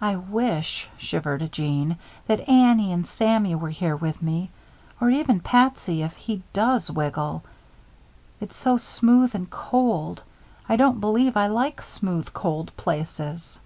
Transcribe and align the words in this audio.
"I 0.00 0.14
wish," 0.14 0.88
shivered 0.98 1.50
Jeanne, 1.50 1.96
"that 2.28 2.48
Annie 2.48 2.92
and 2.92 3.04
Sammy 3.04 3.56
were 3.56 3.70
here 3.70 3.96
with 3.96 4.22
me 4.22 4.50
or 5.00 5.10
even 5.10 5.40
Patsy, 5.40 6.00
if 6.02 6.14
he 6.14 6.44
does 6.52 6.88
wiggle. 6.88 7.42
It's 8.40 8.54
so 8.56 8.78
smooth 8.78 9.34
and 9.34 9.50
cold. 9.50 10.22
I 10.68 10.76
don't 10.76 11.00
believe 11.00 11.36
I 11.36 11.48
like 11.48 11.82
smooth, 11.82 12.32
cold 12.32 12.70
places." 12.76 13.58